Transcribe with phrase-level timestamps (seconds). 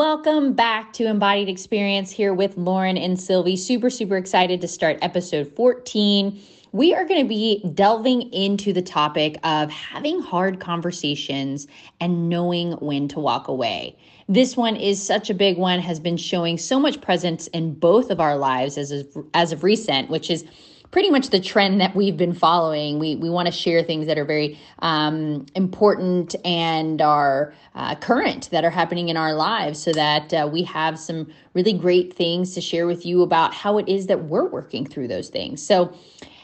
[0.00, 3.54] Welcome back to Embodied Experience here with Lauren and Sylvie.
[3.54, 6.40] Super, super excited to start episode 14.
[6.72, 11.66] We are going to be delving into the topic of having hard conversations
[12.00, 13.94] and knowing when to walk away.
[14.26, 18.10] This one is such a big one, has been showing so much presence in both
[18.10, 20.46] of our lives as of, as of recent, which is
[20.90, 22.98] pretty much the trend that we've been following.
[22.98, 28.50] We we want to share things that are very um, important and are uh, current
[28.50, 32.54] that are happening in our lives, so that uh, we have some really great things
[32.54, 35.62] to share with you about how it is that we're working through those things.
[35.62, 35.92] So,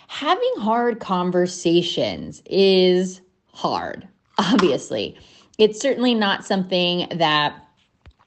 [0.08, 3.20] having hard conversations is
[3.52, 4.06] hard.
[4.38, 5.16] Obviously,
[5.58, 7.65] it's certainly not something that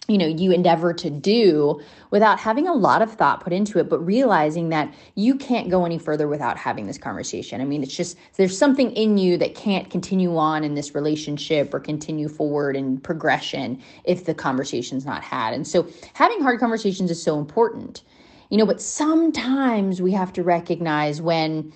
[0.10, 3.88] you know you endeavor to do without having a lot of thought put into it
[3.88, 7.62] but realizing that you can't go any further without having this conversation.
[7.62, 11.74] I mean it's just there's something in you that can't continue on in this relationship
[11.74, 15.54] or continue forward in progression if the conversation's not had.
[15.54, 18.04] And so having hard conversations is so important.
[18.50, 21.72] You know but sometimes we have to recognize when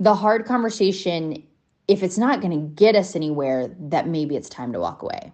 [0.00, 1.42] the hard conversation
[1.86, 5.32] if it's not going to get us anywhere that maybe it's time to walk away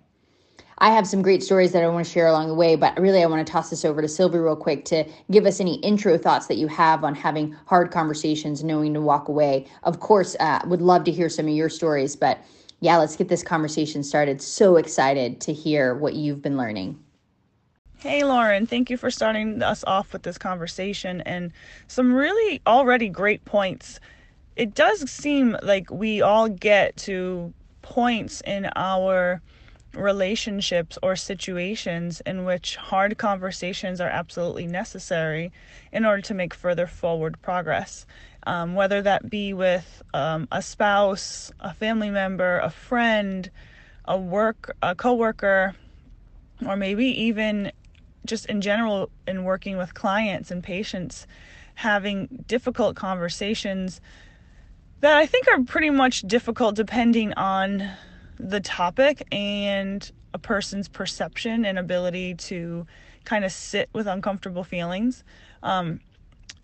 [0.83, 3.23] I have some great stories that I want to share along the way, but really
[3.23, 6.17] I want to toss this over to Sylvie real quick to give us any intro
[6.17, 9.67] thoughts that you have on having hard conversations, knowing to walk away.
[9.83, 12.43] Of course, uh, would love to hear some of your stories, but
[12.81, 14.41] yeah, let's get this conversation started.
[14.41, 16.99] So excited to hear what you've been learning.
[17.99, 21.53] Hey, Lauren, thank you for starting us off with this conversation and
[21.89, 24.01] some really already great points.
[24.57, 29.43] It does seem like we all get to points in our
[29.95, 35.53] relationships or situations in which hard conversations are absolutely necessary
[35.93, 38.07] in order to make further forward progress.
[38.47, 43.51] Um, whether that be with um, a spouse, a family member, a friend,
[44.07, 45.75] a work, a coworker,
[46.67, 47.73] or maybe even
[48.25, 51.27] just in general in working with clients and patients,
[51.75, 54.01] having difficult conversations
[55.01, 57.91] that I think are pretty much difficult depending on
[58.49, 62.87] the topic and a person's perception and ability to
[63.25, 65.25] kind of sit with uncomfortable feelings.
[65.63, 66.01] Um,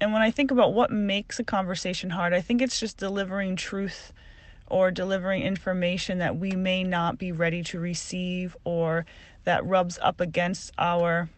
[0.00, 3.56] and when I think about what makes a conversation hard, I think it's just delivering
[3.56, 4.12] truth
[4.68, 9.06] or delivering information that we may not be ready to receive or
[9.44, 11.28] that rubs up against our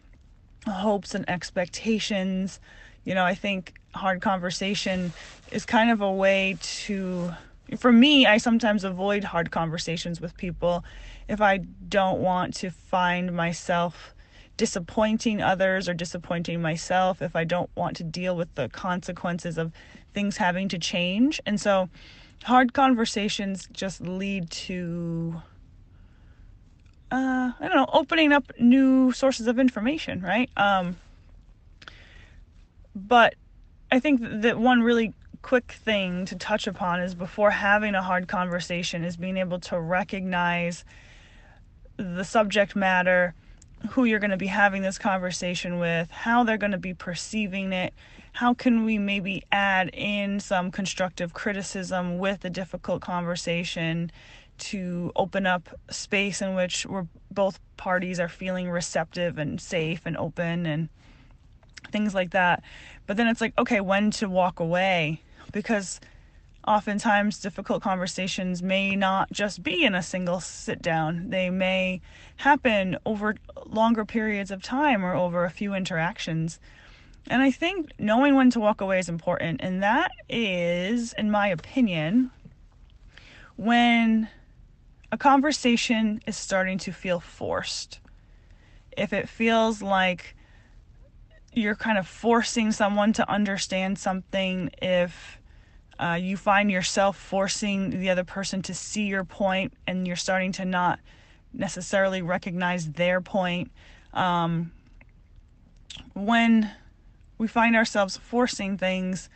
[0.65, 2.59] hopes and expectations.
[3.05, 5.13] You know, I think hard conversation
[5.51, 7.31] is kind of a way to
[7.77, 10.83] for me, I sometimes avoid hard conversations with people
[11.27, 14.13] if I don't want to find myself
[14.57, 19.71] disappointing others or disappointing myself, if I don't want to deal with the consequences of
[20.13, 21.39] things having to change.
[21.45, 21.89] And so,
[22.43, 25.41] hard conversations just lead to
[27.11, 30.49] uh, I don't know, opening up new sources of information, right?
[30.57, 30.97] Um,
[32.95, 33.35] but
[33.91, 38.27] I think that one really quick thing to touch upon is before having a hard
[38.27, 40.83] conversation is being able to recognize
[41.97, 43.33] the subject matter,
[43.91, 47.73] who you're going to be having this conversation with, how they're going to be perceiving
[47.73, 47.93] it,
[48.33, 54.11] how can we maybe add in some constructive criticism with a difficult conversation
[54.57, 60.17] to open up space in which we're both parties are feeling receptive and safe and
[60.17, 60.89] open and
[61.91, 62.61] things like that.
[63.07, 65.99] But then it's like, okay, when to walk away because
[66.67, 71.29] oftentimes difficult conversations may not just be in a single sit down.
[71.29, 72.01] They may
[72.37, 76.59] happen over longer periods of time or over a few interactions.
[77.27, 79.61] And I think knowing when to walk away is important.
[79.61, 82.31] And that is, in my opinion,
[83.55, 84.29] when
[85.11, 87.99] a conversation is starting to feel forced.
[88.95, 90.35] If it feels like
[91.53, 95.38] you're kind of forcing someone to understand something, if
[95.99, 100.51] uh, you find yourself forcing the other person to see your point and you're starting
[100.53, 100.99] to not
[101.53, 103.71] necessarily recognize their point.
[104.13, 104.71] Um,
[106.13, 106.71] when
[107.37, 109.29] we find ourselves forcing things,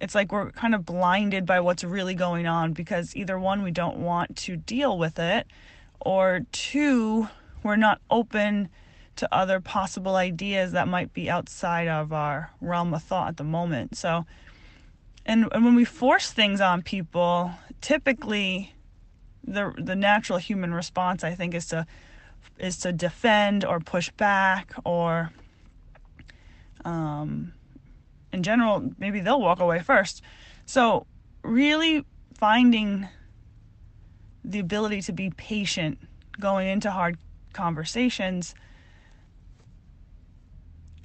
[0.00, 3.70] it's like we're kind of blinded by what's really going on because either one, we
[3.70, 5.46] don't want to deal with it,
[6.00, 7.28] or two,
[7.62, 8.68] we're not open
[9.14, 13.44] to other possible ideas that might be outside of our realm of thought at the
[13.44, 13.96] moment.
[13.96, 14.26] So,
[15.24, 18.74] and, and when we force things on people, typically
[19.44, 21.86] the the natural human response I think is to
[22.58, 25.32] is to defend or push back or
[26.84, 27.52] um,
[28.32, 30.22] in general maybe they'll walk away first.
[30.64, 31.06] So
[31.42, 32.04] really
[32.34, 33.08] finding
[34.44, 35.98] the ability to be patient
[36.40, 37.18] going into hard
[37.52, 38.54] conversations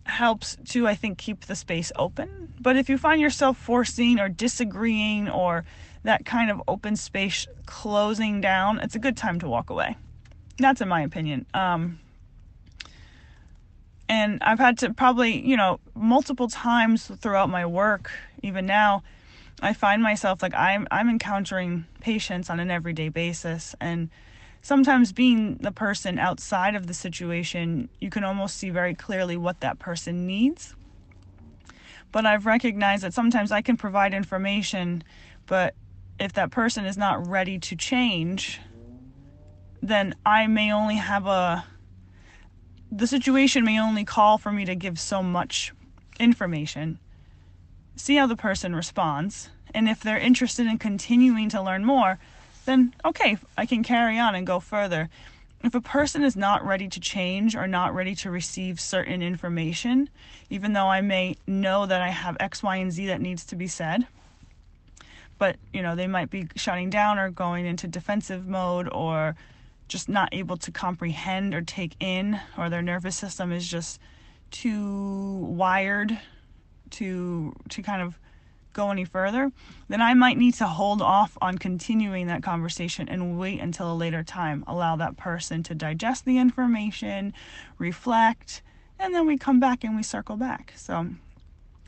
[0.08, 2.54] helps to, I think, keep the space open.
[2.60, 5.66] But if you find yourself forcing or disagreeing or
[6.04, 9.96] that kind of open space closing down, it's a good time to walk away.
[10.58, 11.46] That's in my opinion.
[11.54, 12.00] Um,
[14.10, 18.12] and I've had to probably, you know, multiple times throughout my work,
[18.42, 19.04] even now,
[19.62, 24.10] I find myself like I'm I'm encountering patients on an everyday basis and
[24.62, 29.60] sometimes being the person outside of the situation, you can almost see very clearly what
[29.62, 30.76] that person needs.
[32.12, 35.04] But I've recognized that sometimes I can provide information,
[35.46, 35.76] but
[36.20, 38.60] if that person is not ready to change,
[39.82, 41.66] then I may only have a
[42.90, 45.74] the situation may only call for me to give so much
[46.20, 47.00] information.
[47.98, 52.18] See how the person responds, and if they're interested in continuing to learn more,
[52.68, 55.10] then okay, I can carry on and go further.
[55.64, 60.10] If a person is not ready to change or not ready to receive certain information,
[60.52, 63.56] even though I may know that I have X, Y, and Z that needs to
[63.56, 64.06] be said,
[65.40, 69.36] but you know, they might be shutting down or going into defensive mode or
[69.88, 74.00] just not able to comprehend or take in, or their nervous system is just
[74.52, 76.20] too wired
[76.90, 78.20] to to kind of
[78.78, 79.52] go any further,
[79.90, 83.96] then I might need to hold off on continuing that conversation and wait until a
[83.96, 84.64] later time.
[84.68, 87.34] Allow that person to digest the information,
[87.80, 88.62] reflect,
[89.00, 90.74] and then we come back and we circle back.
[90.78, 91.08] So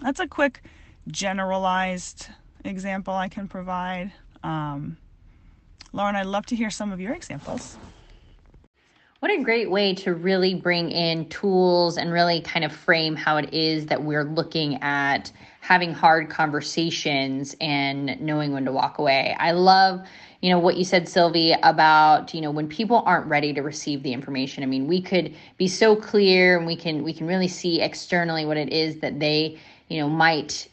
[0.01, 0.63] that's a quick
[1.07, 2.27] generalized
[2.65, 4.12] example I can provide.
[4.44, 4.97] Um,
[5.94, 7.77] Lauren, I'd love to hear some of your examples.
[9.19, 13.36] What a great way to really bring in tools and really kind of frame how
[13.38, 19.36] it is that we're looking at having hard conversations and knowing when to walk away.
[19.40, 20.02] I love
[20.42, 24.04] you know what you said sylvie about you know when people aren't ready to receive
[24.04, 27.48] the information i mean we could be so clear and we can we can really
[27.48, 29.58] see externally what it is that they
[29.90, 30.68] you know might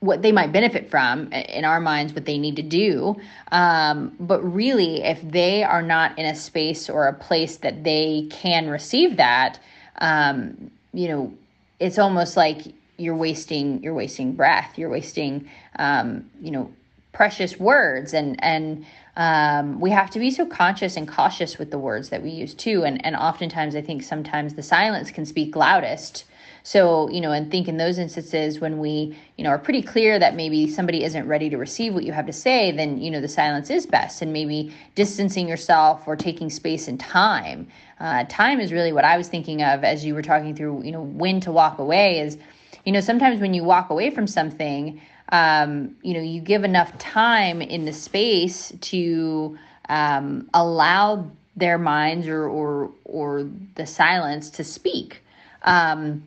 [0.00, 3.14] what they might benefit from in our minds what they need to do
[3.52, 8.26] um, but really if they are not in a space or a place that they
[8.30, 9.60] can receive that
[9.98, 11.32] um, you know
[11.78, 12.62] it's almost like
[13.02, 16.72] you're wasting you're wasting breath you're wasting um, you know
[17.12, 18.14] precious words.
[18.14, 18.84] And and
[19.16, 22.54] um, we have to be so conscious and cautious with the words that we use
[22.54, 22.84] too.
[22.84, 26.24] And and oftentimes i think sometimes the silence can speak loudest.
[26.64, 30.18] So you know and think in those instances when we you know are pretty clear
[30.18, 33.20] that maybe somebody isn't ready to receive what you have to say then you know
[33.20, 34.22] the silence is best.
[34.22, 37.68] And maybe distancing yourself or taking space and time
[38.00, 40.92] uh, time is really what i was thinking of as you were talking through you
[40.92, 42.38] know when to walk away is
[42.84, 45.00] you know, sometimes when you walk away from something,
[45.30, 49.58] um, you know, you give enough time in the space to
[49.88, 55.22] um, allow their minds or or or the silence to speak.
[55.62, 56.22] Um,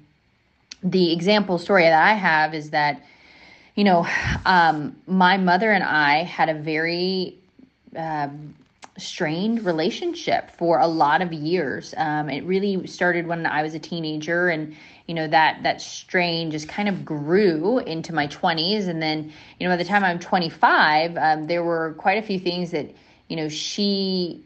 [0.83, 3.01] the example story that I have is that,
[3.75, 4.07] you know,
[4.45, 7.35] um, my mother and I had a very
[7.97, 8.29] uh,
[8.97, 11.93] strained relationship for a lot of years.
[11.97, 14.75] Um, it really started when I was a teenager, and
[15.07, 19.67] you know that that strain just kind of grew into my 20s and then you
[19.67, 22.89] know by the time i'm 25 um, there were quite a few things that
[23.27, 24.43] you know she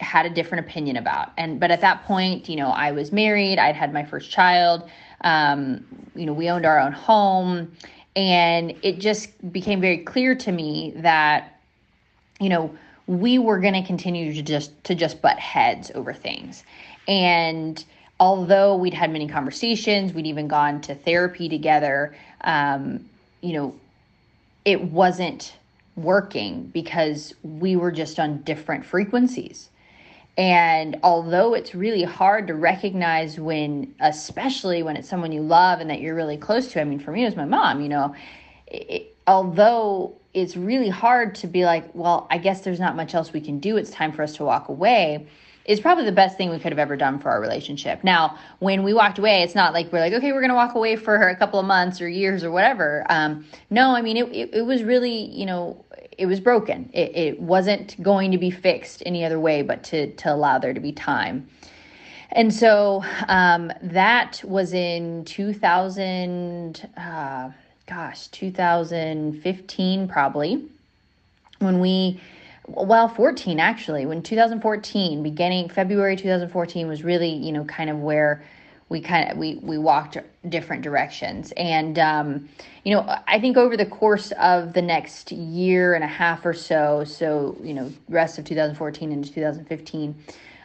[0.00, 1.32] had a different opinion about.
[1.36, 3.58] And but at that point you know i was married.
[3.58, 4.88] I'd had my first child.
[5.22, 5.84] Um,
[6.14, 7.72] you know we owned our own home.
[8.16, 11.60] And it just became very clear to me that
[12.40, 12.74] you know
[13.06, 16.62] we were going to continue to just to just butt heads over things.
[17.06, 17.82] And
[18.20, 23.08] although we'd had many conversations, we'd even gone to therapy together, um,
[23.40, 23.74] you know,
[24.64, 25.54] it wasn't
[25.96, 29.68] working because we were just on different frequencies.
[30.36, 35.90] And although it's really hard to recognize when, especially when it's someone you love and
[35.90, 38.14] that you're really close to, I mean, for me, it was my mom, you know,
[38.68, 43.32] it, although it's really hard to be like, well, I guess there's not much else
[43.32, 43.76] we can do.
[43.76, 45.26] It's time for us to walk away
[45.68, 48.02] is probably the best thing we could have ever done for our relationship.
[48.02, 50.74] Now, when we walked away, it's not like we're like, okay, we're going to walk
[50.74, 53.04] away for a couple of months or years or whatever.
[53.10, 55.84] Um, no, I mean, it, it, it, was really, you know,
[56.16, 56.88] it was broken.
[56.94, 60.72] It, it wasn't going to be fixed any other way but to, to allow there
[60.72, 61.46] to be time.
[62.32, 67.50] And so um, that was in 2000, uh,
[67.86, 70.64] gosh, 2015 probably,
[71.58, 72.20] when we
[72.68, 78.42] well 14 actually when 2014 beginning february 2014 was really you know kind of where
[78.88, 80.16] we kind of we we walked
[80.48, 81.52] different directions.
[81.56, 82.48] And um,
[82.84, 86.54] you know i think over the course of the next year and a half or
[86.54, 90.14] so so you know rest of 2014 into 2015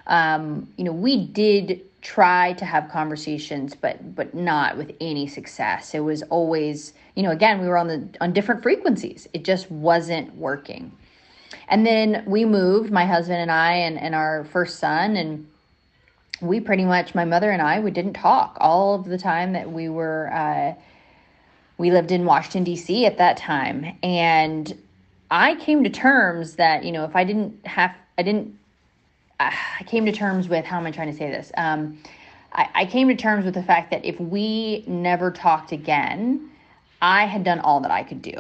[0.08, 5.94] um, you know we did try to have conversations but but not with any success.
[5.94, 9.28] It was always you know again we were on the on different frequencies.
[9.34, 10.92] It just wasn't working
[11.68, 15.48] and then we moved my husband and i and, and our first son and
[16.42, 19.72] we pretty much my mother and i we didn't talk all of the time that
[19.72, 20.74] we were uh,
[21.78, 24.78] we lived in washington d.c at that time and
[25.32, 28.58] i came to terms that you know if i didn't have i didn't
[29.40, 31.52] I came to terms with how am I trying to say this?
[31.58, 31.98] Um,
[32.54, 36.50] I, I came to terms with the fact that if we never talked again,
[37.02, 38.34] I had done all that I could do.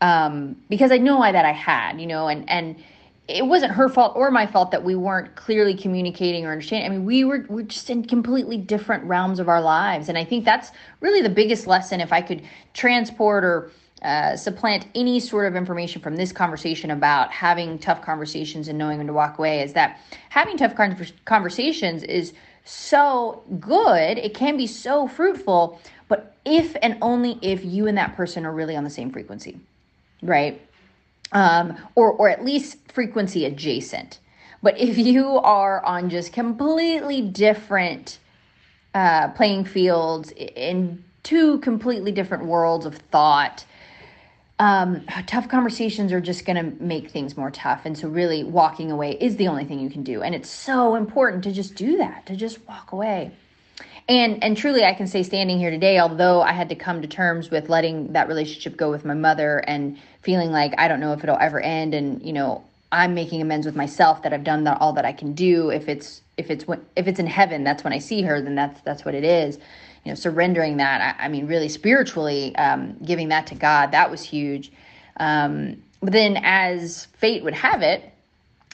[0.00, 2.76] Um, because I know I, that I had, you know, and, and
[3.26, 6.90] it wasn't her fault or my fault that we weren't clearly communicating or understanding.
[6.90, 10.08] I mean, we were, we're just in completely different realms of our lives.
[10.10, 12.00] And I think that's really the biggest lesson.
[12.00, 12.42] If I could
[12.74, 13.70] transport or
[14.02, 18.98] uh, supplant any sort of information from this conversation about having tough conversations and knowing
[18.98, 19.98] when to walk away is that
[20.28, 20.74] having tough
[21.24, 22.34] conversations is
[22.64, 24.18] so good.
[24.18, 28.52] It can be so fruitful, but if and only if you and that person are
[28.52, 29.58] really on the same frequency,
[30.24, 30.60] right?
[31.32, 34.20] Um, or, or at least frequency adjacent.
[34.62, 38.18] But if you are on just completely different
[38.94, 43.64] uh, playing fields in two completely different worlds of thought,
[44.58, 47.82] um, tough conversations are just going to make things more tough.
[47.84, 50.22] And so, really, walking away is the only thing you can do.
[50.22, 53.32] And it's so important to just do that, to just walk away.
[54.08, 57.08] And and truly, I can say, standing here today, although I had to come to
[57.08, 61.12] terms with letting that relationship go with my mother and feeling like I don't know
[61.14, 64.66] if it'll ever end, and you know, I'm making amends with myself that I've done
[64.66, 65.70] all that I can do.
[65.70, 68.42] If it's if it's if it's in heaven, that's when I see her.
[68.42, 69.58] Then that's that's what it is
[70.04, 71.16] you know, surrendering that.
[71.18, 74.70] I, I mean, really spiritually, um, giving that to God, that was huge.
[75.16, 78.12] Um, but then, as fate would have it,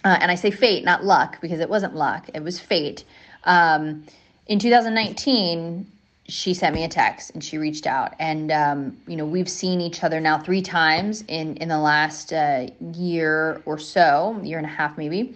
[0.05, 3.05] uh, and I say fate, not luck, because it wasn't luck, it was fate.
[3.45, 4.05] Um,
[4.51, 5.87] in 2019,
[6.27, 8.15] she sent me a text and she reached out.
[8.19, 12.33] And um, you know we've seen each other now three times in in the last
[12.33, 15.35] uh, year or so year and a half maybe.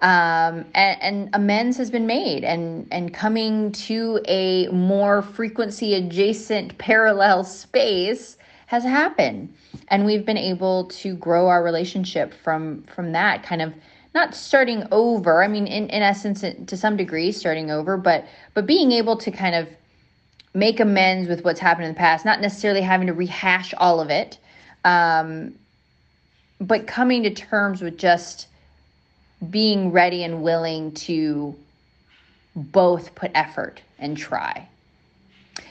[0.00, 6.78] Um, and, and, amends has been made and and coming to a more frequency adjacent
[6.78, 8.36] parallel space
[8.66, 9.54] has happened.
[9.88, 13.72] And we've been able to grow our relationship from from that kind of
[14.14, 18.66] not starting over i mean in, in essence to some degree starting over but but
[18.66, 19.68] being able to kind of
[20.54, 24.10] make amends with what's happened in the past not necessarily having to rehash all of
[24.10, 24.38] it
[24.84, 25.54] um,
[26.60, 28.48] but coming to terms with just
[29.50, 31.54] being ready and willing to
[32.54, 34.68] both put effort and try.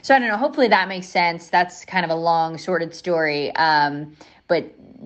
[0.02, 0.38] So I don't know.
[0.38, 1.50] Hopefully that makes sense.
[1.50, 4.16] That's kind of a long, sorted story, um,
[4.48, 4.66] but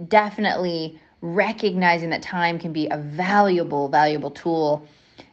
[0.09, 4.87] definitely recognizing that time can be a valuable, valuable tool,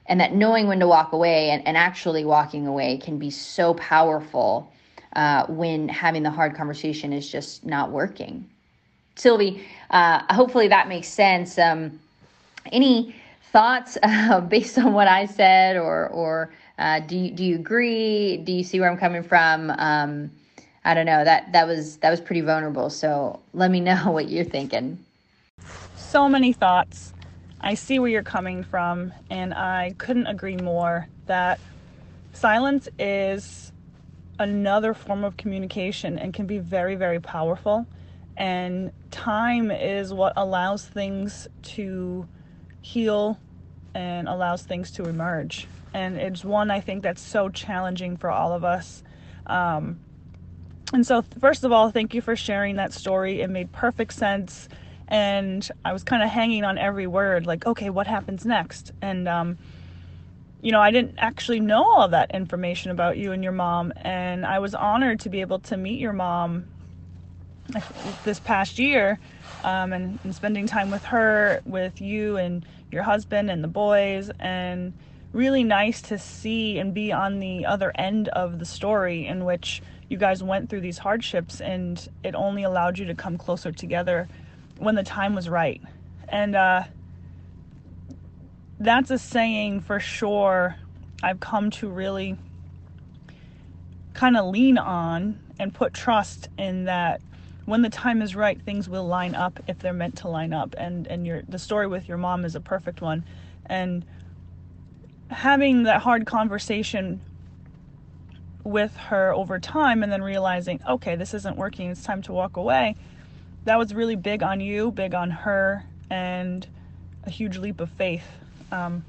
[0.07, 3.75] and that knowing when to walk away and, and actually walking away can be so
[3.75, 4.71] powerful
[5.15, 8.49] uh, when having the hard conversation is just not working.
[9.17, 11.59] Sylvie, uh, hopefully that makes sense.
[11.59, 11.99] Um,
[12.73, 13.15] any
[13.51, 18.37] thoughts uh, based on what I said, or or uh, do you, do you agree?
[18.39, 19.71] Do you see where I'm coming from?
[19.71, 20.31] Um,
[20.85, 21.25] I don't know.
[21.25, 22.91] That that was that was pretty vulnerable.
[22.91, 25.05] So let me know what you're thinking.
[26.09, 27.13] So many thoughts.
[27.61, 31.61] I see where you're coming from, and I couldn't agree more that
[32.33, 33.73] silence is
[34.39, 37.87] another form of communication and can be very, very powerful.
[38.39, 42.27] And time is what allows things to
[42.81, 43.39] heal
[43.95, 45.69] and allows things to emerge.
[45.93, 49.03] And it's one I think that's so challenging for all of us.
[49.47, 50.01] Um,
[50.91, 53.43] and so, first of all, thank you for sharing that story.
[53.43, 54.71] It made perfect sense.
[55.09, 58.93] And I was kind of hanging on every word, like, okay, what happens next?
[59.01, 59.59] And, um,
[60.61, 63.93] you know, I didn't actually know all that information about you and your mom.
[63.97, 66.67] And I was honored to be able to meet your mom
[68.25, 69.19] this past year
[69.65, 74.31] um, and, and spending time with her, with you, and your husband and the boys
[74.41, 74.93] and
[75.33, 79.83] really nice to see and be on the other end of the story in which
[80.09, 84.27] you guys went through these hardships and it only allowed you to come closer together
[84.79, 85.83] when the time was right.
[86.29, 86.85] And uh,
[88.79, 90.77] that's a saying for sure
[91.23, 92.37] I've come to really
[94.15, 97.21] kind of lean on and put trust in that
[97.65, 100.75] when the time is right, things will line up if they're meant to line up.
[100.79, 103.25] And and your the story with your mom is a perfect one.
[103.67, 104.05] And
[105.31, 107.21] having that hard conversation
[108.65, 112.57] with her over time and then realizing, okay, this isn't working, it's time to walk
[112.57, 112.97] away.
[113.65, 116.67] That was really big on you, big on her, and
[117.25, 118.27] a huge leap of faith.
[118.73, 119.05] Um,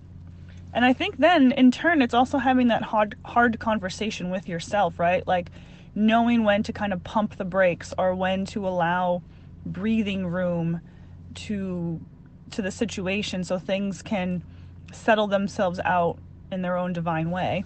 [0.74, 5.00] and I think then in turn it's also having that hard hard conversation with yourself,
[5.00, 5.25] right?
[5.25, 5.50] Like
[5.96, 9.22] knowing when to kind of pump the brakes or when to allow
[9.65, 10.82] breathing room
[11.36, 12.00] to
[12.51, 14.44] to the situation so things can
[14.91, 16.18] settle themselves out
[16.51, 17.63] in their own divine way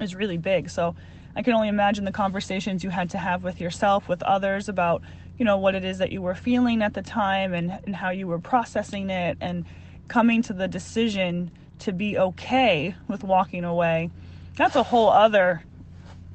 [0.00, 0.70] is really big.
[0.70, 0.94] So
[1.34, 5.02] I can only imagine the conversations you had to have with yourself, with others about,
[5.38, 8.10] you know, what it is that you were feeling at the time and, and how
[8.10, 9.64] you were processing it and
[10.08, 14.10] coming to the decision to be okay with walking away.
[14.56, 15.62] That's a whole other,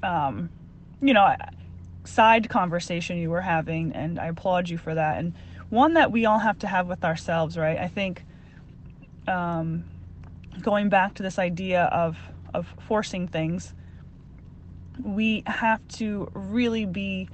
[0.02, 0.50] um,
[1.02, 1.36] you know,
[2.06, 5.18] side conversation you were having, and I applaud you for that.
[5.18, 5.34] And
[5.70, 7.78] one that we all have to have with ourselves, right?
[7.78, 8.24] I think
[9.28, 9.84] um,
[10.62, 12.18] going back to this idea of
[12.54, 13.74] of forcing things,
[15.04, 17.28] we have to really be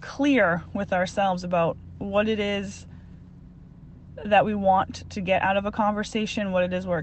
[0.00, 2.86] clear with ourselves about what it is
[4.24, 7.02] that we want to get out of a conversation, what it is we're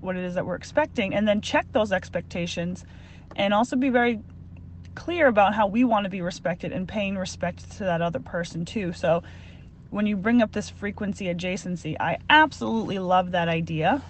[0.00, 2.84] what it is that we're expecting, and then check those expectations,
[3.36, 4.20] and also be very
[4.94, 8.64] clear about how we want to be respected and paying respect to that other person
[8.64, 8.92] too.
[8.92, 9.22] So
[9.90, 14.02] when you bring up this frequency adjacency, I absolutely love that idea,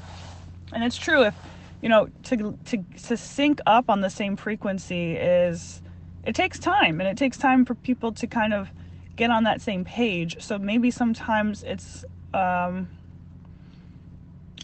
[0.73, 1.35] and it's true if
[1.83, 5.83] you know to to to sync up on the same frequency is
[6.25, 8.69] it takes time and it takes time for people to kind of
[9.17, 10.43] get on that same page.
[10.43, 12.89] So maybe sometimes it's um,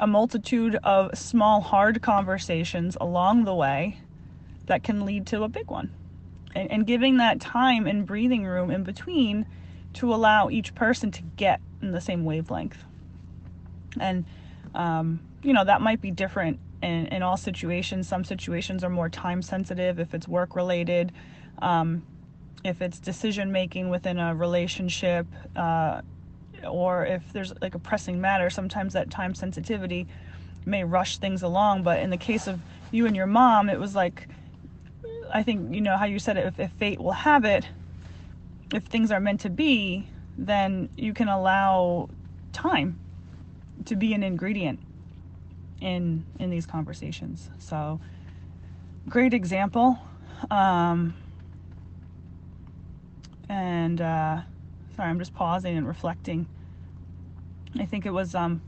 [0.01, 4.01] a multitude of small, hard conversations along the way
[4.67, 5.93] that can lead to a big one.
[6.55, 9.47] And, and giving that time and breathing room in between
[9.95, 12.85] to allow each person to get in the same wavelength.
[13.99, 14.25] And,
[14.75, 18.09] um, you know, that might be different in, in all situations.
[18.09, 21.13] Some situations are more time sensitive if it's work related.
[21.61, 22.03] Um,
[22.65, 26.03] if it's decision making within a relationship, uh,
[26.69, 30.07] or if there's like a pressing matter, sometimes that time sensitivity
[30.67, 31.83] may rush things along.
[31.83, 34.29] But in the case of you and your mom, it was like,
[35.33, 37.67] I think, you know, how you said it, if, if fate will have it,
[38.73, 42.09] if things are meant to be, then you can allow
[42.53, 42.99] time
[43.85, 44.81] to be an ingredient
[45.81, 47.51] in in these conversations.
[47.59, 48.01] So
[49.09, 49.99] great example.
[50.51, 51.15] Um,
[53.49, 54.43] and uh,
[54.97, 56.47] sorry, I'm just pausing and reflecting.
[57.79, 58.63] I think it was um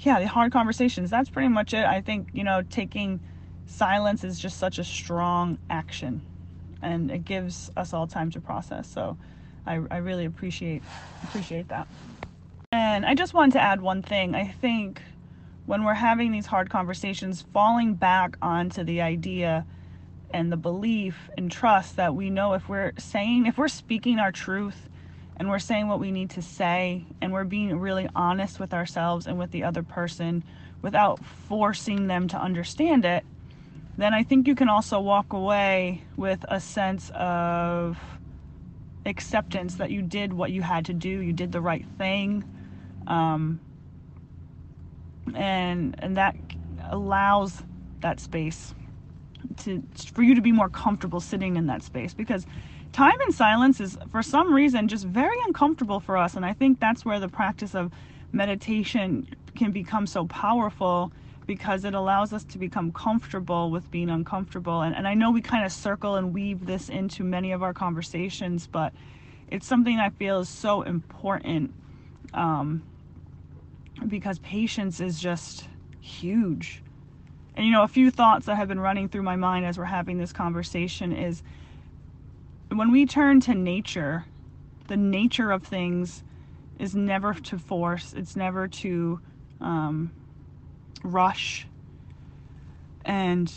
[0.00, 1.10] yeah, the hard conversations.
[1.10, 1.84] That's pretty much it.
[1.84, 3.20] I think, you know, taking
[3.66, 6.22] silence is just such a strong action
[6.82, 8.88] and it gives us all time to process.
[8.88, 9.18] So
[9.66, 10.82] I, I really appreciate
[11.24, 11.86] appreciate that.
[12.72, 14.34] And I just wanted to add one thing.
[14.34, 15.02] I think
[15.66, 19.66] when we're having these hard conversations, falling back onto the idea
[20.32, 24.32] and the belief and trust that we know if we're saying, if we're speaking our
[24.32, 24.88] truth
[25.36, 29.26] and we're saying what we need to say and we're being really honest with ourselves
[29.26, 30.44] and with the other person
[30.82, 33.24] without forcing them to understand it,
[33.96, 37.98] then I think you can also walk away with a sense of
[39.04, 42.44] acceptance that you did what you had to do, you did the right thing.
[43.06, 43.60] Um,
[45.34, 46.36] and and that
[46.88, 47.62] allows
[48.00, 48.74] that space
[49.58, 49.82] to
[50.14, 52.46] for you to be more comfortable sitting in that space because
[52.92, 56.80] time in silence is for some reason just very uncomfortable for us and i think
[56.80, 57.92] that's where the practice of
[58.32, 59.26] meditation
[59.56, 61.12] can become so powerful
[61.46, 65.40] because it allows us to become comfortable with being uncomfortable and, and i know we
[65.40, 68.92] kind of circle and weave this into many of our conversations but
[69.48, 71.72] it's something i feel is so important
[72.34, 72.82] um,
[74.06, 75.68] because patience is just
[76.00, 76.82] huge
[77.54, 79.84] and you know a few thoughts that have been running through my mind as we're
[79.84, 81.42] having this conversation is
[82.70, 84.24] when we turn to nature,
[84.88, 86.22] the nature of things
[86.78, 89.20] is never to force, it's never to
[89.60, 90.12] um,
[91.02, 91.66] rush.
[93.04, 93.52] And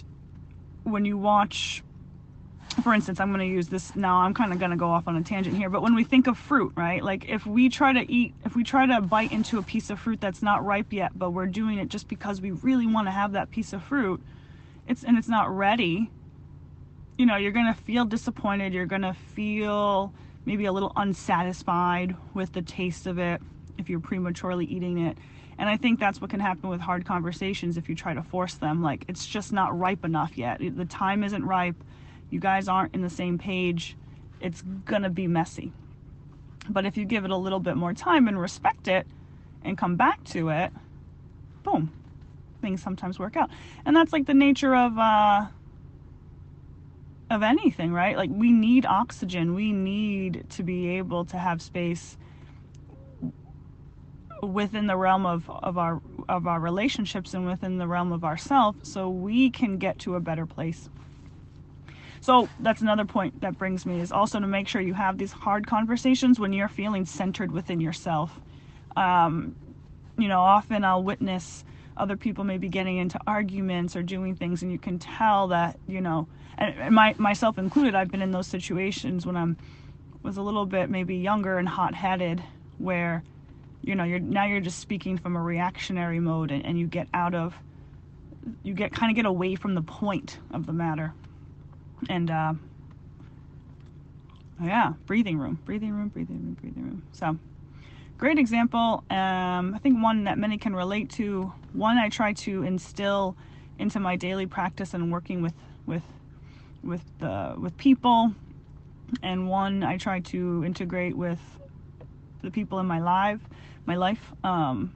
[0.83, 1.83] when you watch,
[2.81, 5.07] for instance, I'm going to use this now, I'm kind of going to go off
[5.07, 7.03] on a tangent here, but when we think of fruit, right?
[7.03, 9.99] Like if we try to eat, if we try to bite into a piece of
[9.99, 13.11] fruit that's not ripe yet, but we're doing it just because we really want to
[13.11, 14.21] have that piece of fruit,
[14.87, 16.09] it's and it's not ready,
[17.17, 18.73] you know, you're going to feel disappointed.
[18.73, 20.13] You're going to feel
[20.45, 23.41] maybe a little unsatisfied with the taste of it
[23.77, 25.17] if you're prematurely eating it.
[25.57, 28.55] And I think that's what can happen with hard conversations if you try to force
[28.55, 28.81] them.
[28.81, 30.59] Like, it's just not ripe enough yet.
[30.59, 31.75] The time isn't ripe.
[32.33, 33.95] You guys aren't in the same page.
[34.41, 34.63] It's
[35.03, 35.71] to be messy.
[36.67, 39.05] But if you give it a little bit more time and respect it
[39.63, 40.73] and come back to it,
[41.61, 41.91] boom,
[42.59, 43.51] things sometimes work out.
[43.85, 45.45] And that's like the nature of, uh,
[47.29, 48.17] of anything, right?
[48.17, 49.53] Like we need oxygen.
[49.53, 52.17] We need to be able to have space
[54.41, 58.75] within the realm of, of our of our relationships and within the realm of ourself
[58.81, 60.89] so we can get to a better place
[62.23, 65.33] so that's another point that brings me is also to make sure you have these
[65.33, 68.39] hard conversations when you're feeling centered within yourself.
[68.95, 69.55] Um,
[70.17, 71.63] you know often i'll witness
[71.97, 76.01] other people maybe getting into arguments or doing things and you can tell that you
[76.01, 79.57] know and my myself included i've been in those situations when i'm
[80.23, 82.43] was a little bit maybe younger and hot-headed
[82.77, 83.23] where
[83.81, 87.07] you know you're now you're just speaking from a reactionary mode and, and you get
[87.13, 87.55] out of
[88.63, 91.13] you get kind of get away from the point of the matter
[92.09, 92.53] and uh
[94.61, 97.37] yeah breathing room breathing room breathing room breathing room so
[98.17, 102.63] great example um i think one that many can relate to one i try to
[102.63, 103.35] instill
[103.79, 105.53] into my daily practice and working with
[105.85, 106.03] with
[106.83, 108.33] with the with people
[109.21, 111.39] and one I try to integrate with
[112.41, 113.41] the people in my life,
[113.85, 114.33] my life.
[114.43, 114.93] Um,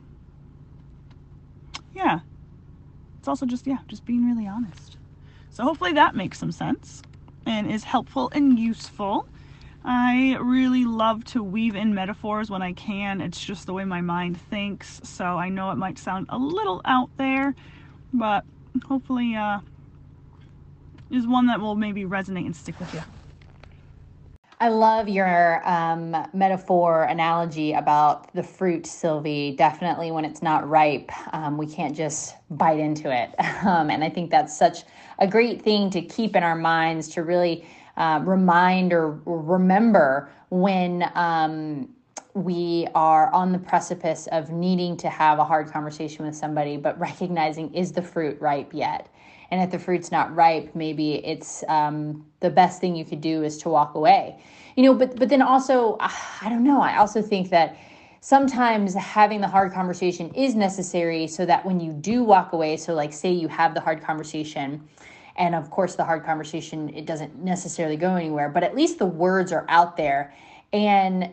[1.93, 2.20] yeah,
[3.20, 4.96] it's also just yeah, just being really honest.
[5.58, 7.02] So hopefully that makes some sense
[7.48, 9.28] and is helpful and useful.
[9.84, 13.22] I really love to weave in metaphors when I can.
[13.22, 15.02] It's just the way my mind thinks.
[15.04, 17.56] So I know it might sound a little out there,
[18.13, 18.43] but
[18.86, 19.62] hopefully uh,
[21.10, 23.02] is one that will maybe resonate and stick with you.
[24.60, 29.52] I love your um, metaphor analogy about the fruit, Sylvie.
[29.56, 33.34] Definitely, when it's not ripe, um, we can't just bite into it.
[33.67, 34.84] Um, and I think that's such
[35.20, 37.67] a great thing to keep in our minds to really
[37.98, 41.89] uh, remind or remember when um,
[42.34, 46.98] we are on the precipice of needing to have a hard conversation with somebody, but
[47.00, 49.10] recognizing is the fruit ripe yet?
[49.51, 53.43] And if the fruit's not ripe maybe it's um, the best thing you could do
[53.43, 54.39] is to walk away.
[54.75, 56.81] You know but but then also ah, i don't know.
[56.81, 57.77] I also think that
[58.21, 62.93] sometimes having the hard conversation is necessary so that when you do walk away so
[62.93, 64.88] like say you have the hard conversation
[65.38, 69.05] and of course the hard conversation it doesn't necessarily go anywhere but at least the
[69.05, 70.33] words are out there.
[70.73, 71.31] And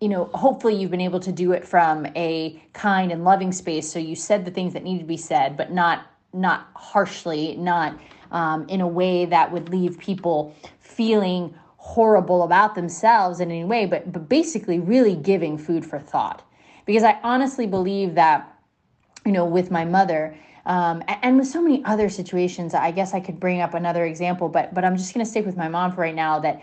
[0.00, 3.90] you know hopefully you've been able to do it from a kind and loving space.
[3.90, 7.98] So you said the things that needed to be said but not not harshly, not
[8.30, 13.86] um, in a way that would leave people feeling horrible about themselves in any way,
[13.86, 16.42] but but basically really giving food for thought.
[16.84, 18.60] Because I honestly believe that,
[19.24, 20.36] you know, with my mother.
[20.66, 24.50] Um, and with so many other situations, I guess I could bring up another example,
[24.50, 26.38] but but I'm just going to stick with my mom for right now.
[26.38, 26.60] That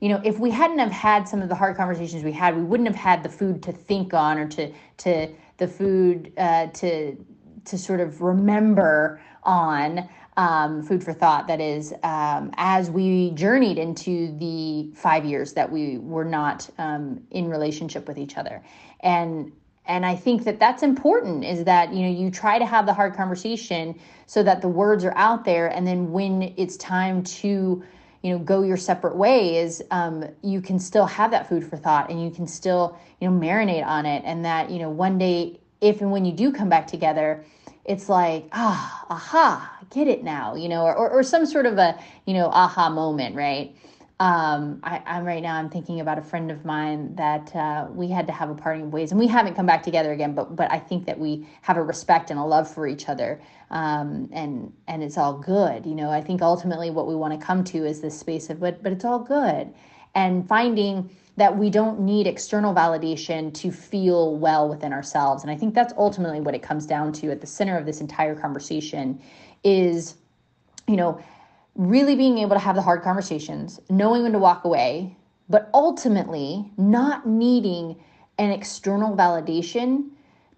[0.00, 2.62] you know, if we hadn't have had some of the hard conversations we had, we
[2.62, 7.16] wouldn't have had the food to think on or to to the food uh, to
[7.64, 13.76] to sort of remember on um, food for thought that is um, as we journeyed
[13.76, 18.62] into the five years that we were not um, in relationship with each other.
[19.00, 19.52] And
[19.86, 22.92] and i think that that's important is that you know you try to have the
[22.92, 25.68] hard conversation so that the words are out there.
[25.68, 27.82] And then when it's time to
[28.22, 32.10] you know go your separate ways um, you can still have that food for thought
[32.10, 34.22] and you can still you know marinate on it.
[34.24, 37.44] And that you know one day if and when you do come back together
[37.84, 41.78] it's like ah aha get it now you know or, or, or some sort of
[41.78, 43.74] a you know aha moment right?
[44.20, 48.08] Um, I, am right now i'm thinking about a friend of mine that uh, we
[48.08, 50.56] had to have a parting of ways and we haven't come back together again but
[50.56, 54.28] but i think that we have a respect and a love for each other um,
[54.32, 56.10] and and it's all good you know?
[56.10, 58.90] I think ultimately what we want to come to is this space of but but
[58.90, 59.72] it's all good
[60.18, 65.44] and finding that we don't need external validation to feel well within ourselves.
[65.44, 68.00] And I think that's ultimately what it comes down to at the center of this
[68.00, 69.22] entire conversation
[69.62, 70.16] is,
[70.88, 71.22] you know,
[71.76, 75.16] really being able to have the hard conversations, knowing when to walk away,
[75.48, 77.94] but ultimately not needing
[78.38, 80.08] an external validation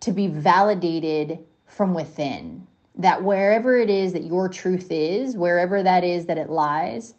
[0.00, 2.66] to be validated from within.
[2.96, 7.12] That wherever it is that your truth is, wherever that is that it lies,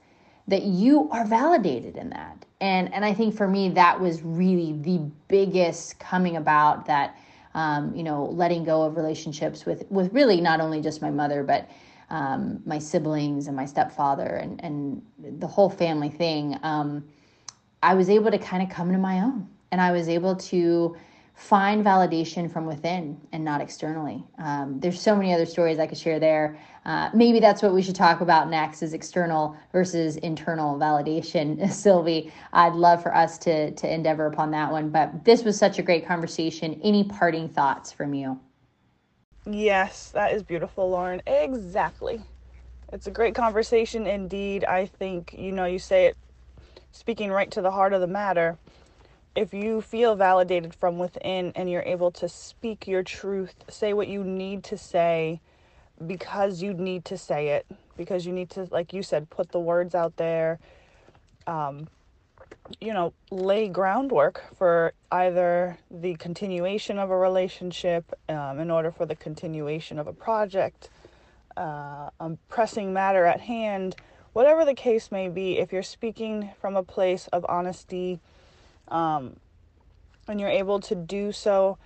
[0.51, 4.73] that you are validated in that and and I think for me that was really
[4.73, 7.17] the biggest coming about that
[7.53, 11.43] um, you know letting go of relationships with with really not only just my mother
[11.43, 11.69] but
[12.11, 15.01] um, my siblings and my stepfather and and
[15.39, 16.59] the whole family thing.
[16.61, 17.03] Um,
[17.81, 20.95] I was able to kind of come to my own, and I was able to
[21.41, 24.23] find validation from within and not externally.
[24.37, 26.59] Um, there's so many other stories I could share there.
[26.85, 31.69] Uh, maybe that's what we should talk about next is external versus internal validation.
[31.73, 34.91] Sylvie, I'd love for us to, to endeavor upon that one.
[34.91, 36.79] But this was such a great conversation.
[36.83, 38.39] Any parting thoughts from you?
[39.49, 41.23] Yes, that is beautiful, Lauren.
[41.25, 42.21] Exactly.
[42.93, 44.63] It's a great conversation indeed.
[44.63, 46.17] I think, you know, you say it
[46.91, 48.59] speaking right to the heart of the matter
[49.35, 54.07] if you feel validated from within and you're able to speak your truth, say what
[54.07, 55.39] you need to say
[56.05, 57.65] because you need to say it,
[57.95, 60.59] because you need to, like you said, put the words out there,
[61.47, 61.87] um,
[62.79, 69.05] you know, lay groundwork for either the continuation of a relationship, um, in order for
[69.05, 70.89] the continuation of a project,
[71.57, 73.95] uh, a pressing matter at hand,
[74.33, 78.19] whatever the case may be, if you're speaking from a place of honesty,
[78.91, 79.37] um,
[80.27, 81.77] and you're able to do so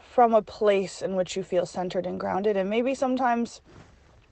[0.00, 3.60] from a place in which you feel centered and grounded, and maybe sometimes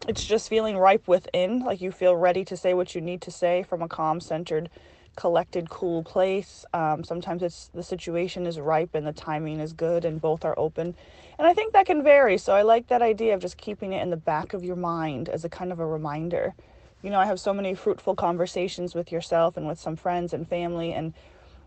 [0.09, 3.31] it's just feeling ripe within, like you feel ready to say what you need to
[3.31, 4.71] say from a calm, centered,
[5.17, 6.65] collected, cool place.
[6.73, 10.59] Um, sometimes it's the situation is ripe and the timing is good, and both are
[10.59, 10.95] open.
[11.39, 12.39] And I think that can vary.
[12.39, 15.29] So I like that idea of just keeping it in the back of your mind
[15.29, 16.55] as a kind of a reminder.
[17.03, 20.49] You know, I have so many fruitful conversations with yourself and with some friends and
[20.49, 21.15] family, and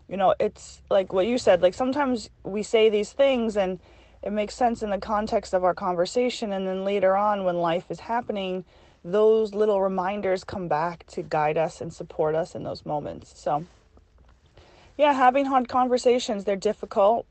[0.08, 1.62] you know, it's like what you said.
[1.62, 3.80] Like sometimes we say these things and
[4.24, 7.90] it makes sense in the context of our conversation and then later on when life
[7.90, 8.64] is happening
[9.04, 13.64] those little reminders come back to guide us and support us in those moments so
[14.96, 17.26] yeah having hard conversations they're difficult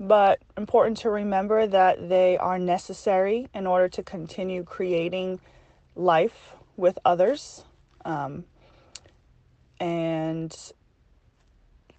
[0.00, 5.38] but important to remember that they are necessary in order to continue creating
[5.94, 7.64] life with others
[8.04, 8.44] um,
[9.80, 10.72] and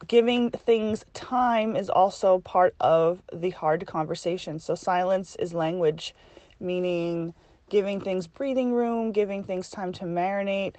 [0.08, 4.60] giving things time is also part of the hard conversation.
[4.60, 6.14] So, silence is language,
[6.60, 7.34] meaning
[7.70, 10.76] giving things breathing room, giving things time to marinate,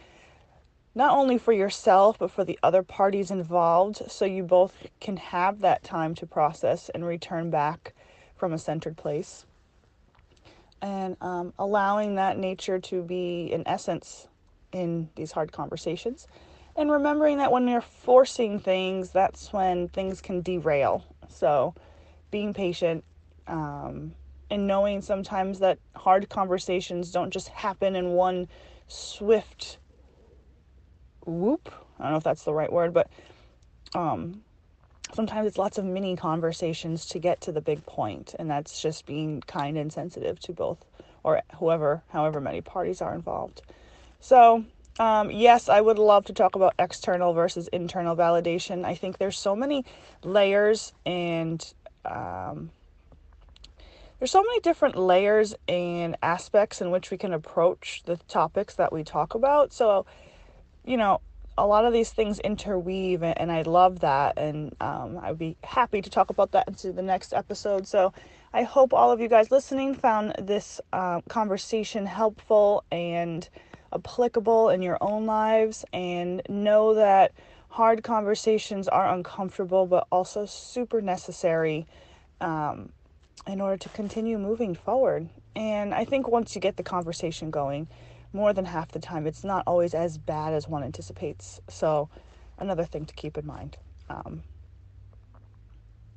[0.94, 5.60] not only for yourself, but for the other parties involved, so you both can have
[5.60, 7.94] that time to process and return back
[8.36, 9.44] from a centered place.
[10.82, 14.28] And um, allowing that nature to be an essence
[14.72, 16.26] in these hard conversations
[16.76, 21.04] and remembering that when you're forcing things, that's when things can derail.
[21.28, 21.74] So,
[22.30, 23.04] being patient
[23.46, 24.14] um,
[24.50, 28.48] and knowing sometimes that hard conversations don't just happen in one
[28.88, 29.78] swift
[31.24, 31.72] whoop.
[31.98, 33.08] I don't know if that's the right word, but
[33.94, 34.42] um,
[35.14, 39.06] sometimes it's lots of mini conversations to get to the big point, and that's just
[39.06, 40.84] being kind and sensitive to both
[41.22, 43.62] or whoever, however many parties are involved.
[44.20, 44.64] So,
[44.98, 48.84] um, yes, I would love to talk about external versus internal validation.
[48.84, 49.84] I think there's so many
[50.22, 51.64] layers and
[52.04, 52.70] um,
[54.18, 58.92] there's so many different layers and aspects in which we can approach the topics that
[58.92, 59.72] we talk about.
[59.72, 60.06] So,
[60.84, 61.20] you know,
[61.56, 64.38] a lot of these things interweave, and, I love that.
[64.38, 67.86] And um, I'd be happy to talk about that into the next episode.
[67.86, 68.12] So,
[68.52, 73.48] I hope all of you guys listening found this uh, conversation helpful and
[73.92, 77.32] applicable in your own lives and know that
[77.68, 81.84] hard conversations are uncomfortable but also super necessary
[82.40, 82.90] um,
[83.48, 85.28] in order to continue moving forward.
[85.56, 87.88] And I think once you get the conversation going,
[88.34, 91.60] more than half the time, it's not always as bad as one anticipates.
[91.68, 92.10] So,
[92.58, 93.78] another thing to keep in mind.
[94.10, 94.42] Um,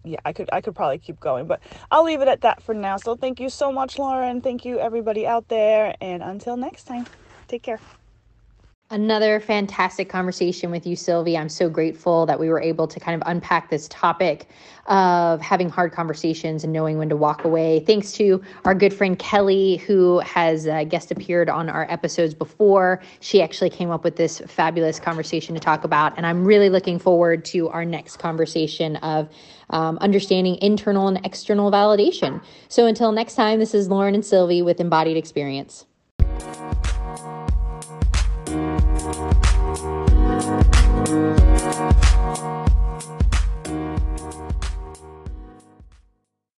[0.03, 2.73] yeah, I could I could probably keep going, but I'll leave it at that for
[2.73, 2.97] now.
[2.97, 4.41] So thank you so much, Lauren.
[4.41, 7.06] Thank you everybody out there, and until next time.
[7.47, 7.80] Take care.
[8.89, 11.38] Another fantastic conversation with you, Sylvie.
[11.38, 14.47] I'm so grateful that we were able to kind of unpack this topic
[14.86, 17.82] of having hard conversations and knowing when to walk away.
[17.82, 23.02] Thanks to our good friend Kelly, who has uh, guest appeared on our episodes before.
[23.19, 26.13] She actually came up with this fabulous conversation to talk about.
[26.15, 29.28] And I'm really looking forward to our next conversation of
[29.69, 32.41] um, understanding internal and external validation.
[32.69, 35.86] So until next time, this is Lauren and Sylvie with Embodied Experience.